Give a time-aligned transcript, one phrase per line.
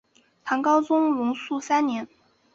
[0.43, 2.07] 唐高宗龙朔三年。